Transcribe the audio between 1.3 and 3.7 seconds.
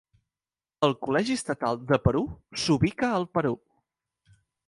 Estatal de Perú s'ubica al Perú.